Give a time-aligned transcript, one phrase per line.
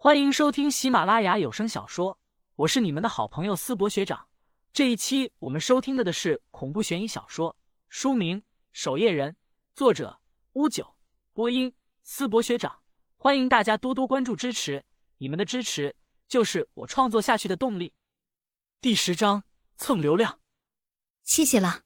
[0.00, 2.16] 欢迎收听喜马拉雅有声小说，
[2.54, 4.28] 我是你们的好朋友思博学长。
[4.72, 7.56] 这一期我们收听的的是恐怖悬疑小说，
[7.88, 8.40] 书名
[8.70, 9.32] 《守夜人》，
[9.74, 10.20] 作者
[10.52, 10.94] 乌九，
[11.32, 11.74] 播音
[12.04, 12.80] 思博学长。
[13.16, 14.84] 欢迎大家多多关注支持，
[15.16, 15.96] 你们的支持
[16.28, 17.92] 就是我创作下去的动力。
[18.80, 19.42] 第十章
[19.76, 20.38] 蹭流量，
[21.24, 21.82] 谢谢了。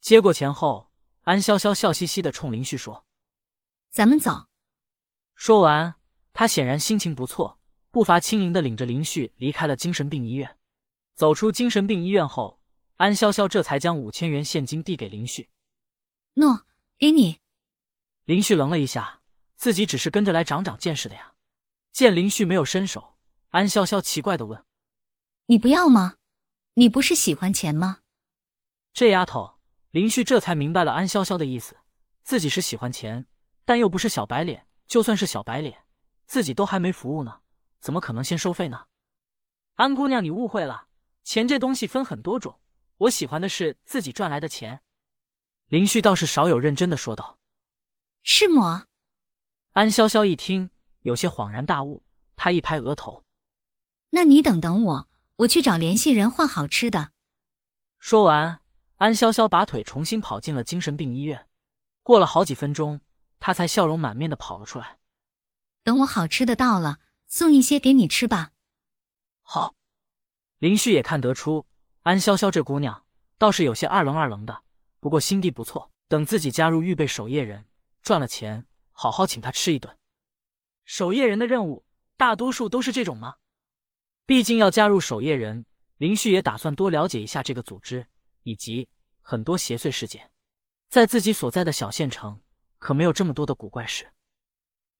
[0.00, 0.90] 接过钱后，
[1.24, 3.04] 安潇潇笑嘻嘻的冲林旭说
[3.92, 4.46] ：“咱们走。”
[5.36, 5.97] 说完。
[6.38, 7.58] 他显然心情不错，
[7.90, 10.56] 步伐轻盈的领着林旭离开了精神病医院。
[11.16, 12.60] 走出精神病医院后，
[12.94, 15.50] 安潇潇这才将五千元现金递给林旭。
[16.34, 16.64] 诺，
[16.96, 17.40] 给你。
[18.24, 19.20] 林旭愣了一下，
[19.56, 21.32] 自己只是跟着来长长见识的呀。
[21.90, 23.16] 见林旭没有伸手，
[23.48, 24.64] 安潇潇奇怪的问
[25.46, 26.18] ：“你不要吗？
[26.74, 28.02] 你不是喜欢钱吗？”
[28.94, 29.58] 这丫头，
[29.90, 31.78] 林旭这才明白了安潇潇的意思，
[32.22, 33.26] 自己是喜欢钱，
[33.64, 34.68] 但又不是小白脸。
[34.86, 35.82] 就算是小白脸。
[36.28, 37.40] 自己都还没服务呢，
[37.80, 38.84] 怎么可能先收费呢？
[39.76, 40.88] 安姑娘，你误会了，
[41.24, 42.60] 钱这东西分很多种，
[42.98, 44.82] 我喜欢的是自己赚来的钱。
[45.68, 47.38] 林旭倒是少有认真的说道
[48.22, 48.84] ：“是吗？”
[49.72, 50.68] 安潇潇一听，
[51.00, 52.04] 有些恍然大悟，
[52.36, 53.24] 她一拍额头
[54.10, 57.12] ：“那你等等我，我去找联系人换好吃的。”
[57.98, 58.60] 说完，
[58.96, 61.48] 安潇潇拔腿重新跑进了精神病医院。
[62.02, 63.00] 过了好几分钟，
[63.40, 64.97] 她才笑容满面的跑了出来。
[65.88, 68.50] 等我好吃的到了，送一些给你吃吧。
[69.40, 69.74] 好，
[70.58, 71.64] 林旭也看得出
[72.02, 73.06] 安潇潇这姑娘
[73.38, 74.64] 倒是有些二愣二愣的，
[75.00, 75.90] 不过心地不错。
[76.08, 77.64] 等自己加入预备守夜人，
[78.02, 79.96] 赚了钱，好好请她吃一顿。
[80.84, 81.86] 守夜人的任务
[82.18, 83.36] 大多数都是这种吗？
[84.26, 85.64] 毕竟要加入守夜人，
[85.96, 88.06] 林旭也打算多了解一下这个组织
[88.42, 88.86] 以及
[89.22, 90.30] 很多邪祟事件。
[90.90, 92.42] 在自己所在的小县城，
[92.76, 94.12] 可没有这么多的古怪事。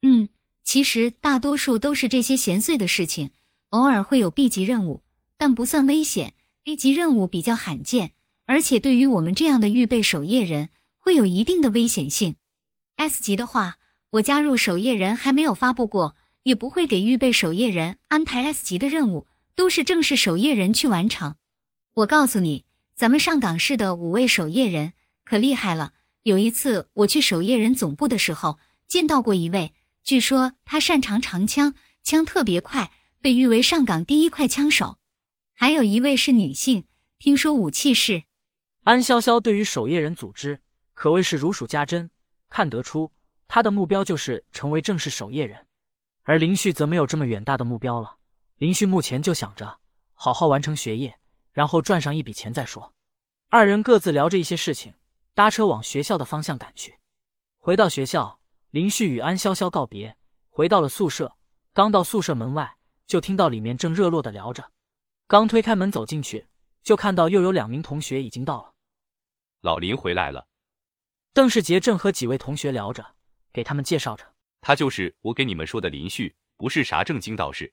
[0.00, 0.30] 嗯。
[0.68, 3.30] 其实大多数都是这些闲碎的事情，
[3.70, 5.02] 偶尔会有 B 级任务，
[5.38, 6.34] 但不算危险。
[6.66, 8.12] A 级任务比较罕见，
[8.44, 10.68] 而且对于我们这样的预备守夜人，
[10.98, 12.36] 会有一定的危险性。
[12.96, 13.78] S 级的话，
[14.10, 21.36] 我加入守夜人还没有发布过，也不会给预备守夜人安排 S 级的任务，都是正式守夜人去完成。
[21.94, 24.92] 我告诉你，咱们上岗市的五位守夜人
[25.24, 25.94] 可厉害了。
[26.24, 29.72] 有一次我去守夜人总部的时候，见到过一位。
[30.08, 34.96] 据说他擅长长枪，枪特别快，被誉为上岗第一快枪手。
[35.52, 36.86] 还有一位是女性，
[37.18, 38.22] 听说武器是……
[38.84, 40.62] 安潇潇对于守夜人组织
[40.94, 42.10] 可谓是如数家珍，
[42.48, 43.12] 看得出
[43.46, 45.66] 他的目标就是成为正式守夜人。
[46.22, 48.16] 而林旭则没有这么远大的目标了，
[48.56, 49.76] 林旭目前就想着
[50.14, 51.18] 好好完成学业，
[51.52, 52.94] 然后赚上一笔钱再说。
[53.50, 54.94] 二人各自聊着一些事情，
[55.34, 56.94] 搭车往学校的方向赶去。
[57.58, 58.38] 回到学校。
[58.70, 60.14] 林旭与安潇潇告别，
[60.50, 61.34] 回到了宿舍。
[61.72, 64.72] 刚到宿舍门外，就听到里面正热络的聊着。
[65.26, 66.46] 刚推开门走进去，
[66.82, 68.74] 就看到又有两名同学已经到了。
[69.62, 70.46] 老林回来了。
[71.32, 73.14] 邓世杰正和几位同学聊着，
[73.54, 74.34] 给他们介绍着。
[74.60, 77.72] 他就是我给你们说的林旭，不是啥正经道士。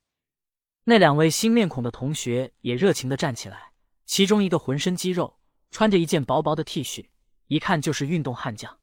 [0.86, 3.74] 那两位新面孔的同学也热情的站起来，
[4.06, 5.40] 其中一个浑身肌肉，
[5.72, 7.10] 穿着一件薄薄的 T 恤，
[7.48, 8.80] 一看就是运动悍将。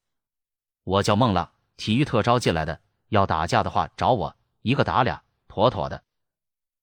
[0.83, 1.52] 我叫孟浪。
[1.75, 6.03] 体育特招进来的，要打架的话找我，一个打俩，妥妥的。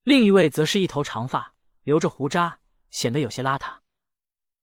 [0.02, 2.58] 另一位则是一头长发，留着胡渣，
[2.90, 3.78] 显得有些邋遢。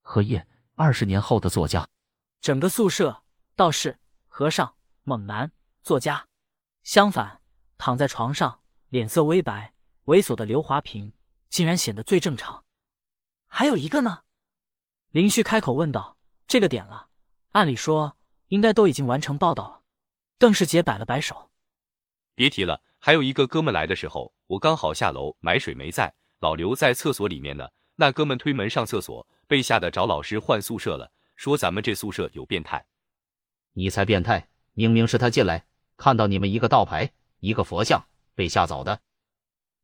[0.02, 1.88] 荷叶，二十年后的作家。
[2.42, 3.24] 整个宿舍，
[3.56, 5.52] 道士、和尚、猛男、
[5.84, 6.28] 作家。
[6.84, 7.42] 相反，
[7.78, 9.74] 躺在床上，脸色微白、
[10.06, 11.14] 猥琐的刘华平，
[11.50, 12.64] 竟然显得最正常。
[13.48, 14.24] 还有一个呢？
[15.12, 16.18] 林旭开口问道
[16.48, 17.08] ：“这个点了，
[17.52, 18.18] 按理说
[18.48, 19.82] 应该都已经完成报道了。”
[20.40, 21.50] 邓世杰摆了摆手，
[22.36, 22.84] 别提了。
[23.00, 27.68] 还有一个哥们来的时候，我刚好下楼买水没在，老刘在厕所里面呢。
[27.96, 32.86] 那哥们推门上厕所，被吓得找老师换宿舍了，说咱们这宿舍有变态。
[33.74, 34.48] 你才变态！
[34.74, 35.66] 明明是他进来，
[35.96, 39.02] 看到你们一个道牌，一个佛像，被吓走的。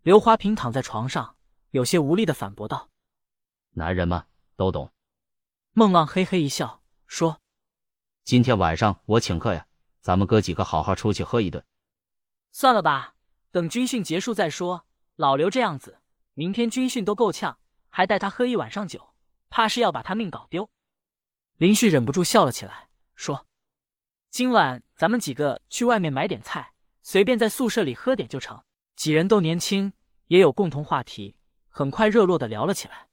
[0.04, 1.36] 刘华平躺在床上，
[1.72, 2.92] 有些无力的反驳道
[3.74, 4.92] ：“男人嘛，都懂。”
[5.74, 7.42] 孟浪嘿嘿一笑，说
[8.24, 9.66] ：“今天晚上我请客呀。”
[10.04, 11.64] 咱们哥几个好好出去喝一顿，
[12.52, 13.16] 算了吧，
[13.52, 14.86] 等军训结束再说。
[15.16, 16.02] 老刘这样子，
[16.34, 17.58] 明天军训都够呛，
[17.88, 19.14] 还带他喝一晚上酒，
[19.50, 20.70] 怕是要把他命搞丢。
[21.56, 23.48] 林旭忍不住笑了起来，说
[24.30, 28.62] ：“今晚咱们几个去外面买点菜，随便在宿舍里喝点就成。”
[28.98, 29.94] 几人都年轻，
[30.28, 31.38] 也有共同话题，
[31.70, 33.08] 很快热络的聊了起来。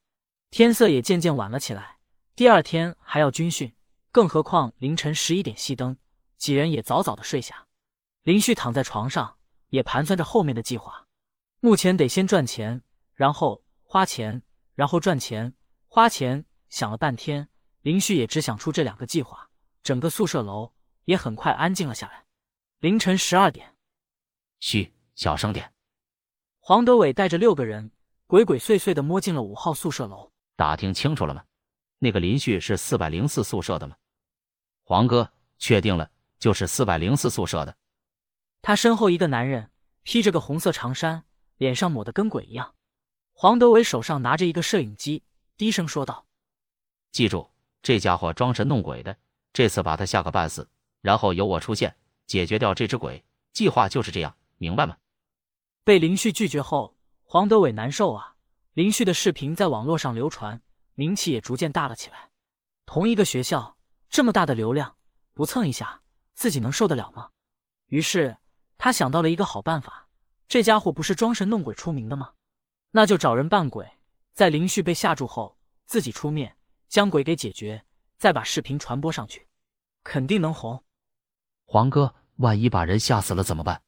[0.51, 1.99] 天色也渐渐晚了起来，
[2.35, 3.73] 第二天还要军训，
[4.11, 5.97] 更何况凌晨十一点熄灯。
[6.41, 7.69] 几人也早早的睡下，
[8.23, 9.37] 林旭躺在床上，
[9.69, 11.07] 也盘算着后面的计划。
[11.61, 12.83] 目前得先赚钱，
[13.13, 14.43] 然后花钱，
[14.75, 15.55] 然后赚钱，
[15.87, 16.47] 花钱。
[16.71, 17.49] 想了半天，
[17.83, 19.51] 林旭也只想出这两个计划，
[19.83, 20.73] 整个宿舍楼
[21.05, 22.25] 也很快安静了下来。
[22.79, 23.75] 凌晨十二点，
[24.61, 25.75] 嘘，小声点。
[26.61, 27.91] 黄德伟带着六个人
[28.29, 30.31] 鬼鬼祟祟的摸进了五号宿舍楼。
[30.55, 31.45] 打听清楚了吗？
[31.99, 33.97] 那个林旭是四百零四宿舍的吗？
[34.85, 36.09] 黄哥，确定了，
[36.41, 37.77] 就是四百零四宿舍的。
[38.63, 39.71] 他身后一个男人
[40.03, 41.23] 披着个红色长衫，
[41.59, 42.75] 脸上抹得跟鬼一样。
[43.33, 45.23] 黄德伟手上拿着一个摄影机，
[45.57, 46.27] 低声说道。
[47.13, 47.49] 记住，
[47.83, 49.17] 这家伙装神弄鬼的，
[49.53, 50.69] 这次把他吓个半死，
[51.01, 51.95] 然后由我出现
[52.27, 53.25] 解决掉这只鬼。
[53.53, 54.97] 计划就是这样，明白吗？
[55.85, 58.37] 被林旭拒绝后，黄德伟难受啊。
[58.75, 60.63] 林旭的视频在网络上流传，
[60.95, 62.31] 名气也逐渐大了起来。
[62.87, 63.77] 同一个学校，
[64.09, 64.97] 这么大的流量，
[65.35, 66.00] 不蹭一下，
[66.41, 67.29] 自己能受得了吗？
[67.89, 68.39] 于是
[68.79, 70.09] 他想到了一个好办法。
[70.49, 72.33] 这家伙不是装神弄鬼出名的吗？
[72.93, 73.87] 那就找人扮鬼，
[74.33, 76.57] 在林旭被吓住后，自己出面。
[76.89, 77.85] 将鬼给解决，
[78.17, 79.47] 再把视频传播上去，
[80.03, 80.83] 肯定能红。
[81.67, 83.83] 黄哥，万一把人吓死了怎么办？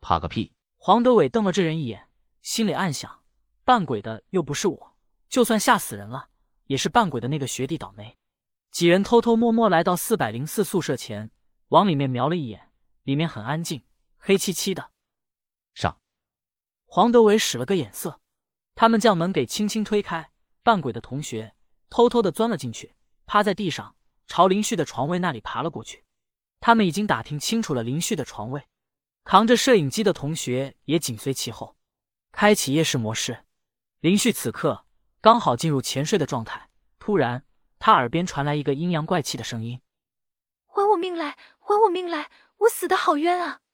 [0.00, 0.52] 怕个屁！
[0.76, 2.08] 黄德伟瞪了这人一眼，
[2.40, 3.24] 心里暗想：
[3.64, 4.96] 扮鬼的又不是我，
[5.28, 6.28] 就算吓死人了，
[6.66, 8.16] 也是扮鬼的那个学弟倒霉。
[8.70, 11.32] 几人偷偷摸摸来到四百零四宿舍前，
[11.74, 12.70] 往里面瞄了一眼，
[13.02, 13.82] 里面很安静，
[14.16, 14.92] 黑漆漆的。
[15.74, 15.98] 上！
[16.86, 18.20] 黄德伟使了个眼色，
[18.76, 20.30] 他们将门给轻轻推开，
[20.62, 21.56] 扮鬼的同学。
[21.90, 22.94] 偷偷的钻了进去，
[23.26, 23.96] 趴在地上，
[24.28, 26.04] 朝林旭的床位那里爬了过去。
[26.60, 28.68] 他们已经打听清楚了林旭的床位，
[29.24, 31.76] 扛着摄影机的同学也紧随其后，
[32.30, 33.46] 开启夜视模式。
[33.98, 34.86] 林旭此刻
[35.20, 36.70] 刚好进入潜睡的状态，
[37.00, 37.44] 突然
[37.80, 39.83] 他耳边传来一个阴阳怪气的声音：“还我
[41.04, 41.36] 命来！
[41.60, 42.30] 还我命来！
[42.60, 43.60] 我死的好冤啊！”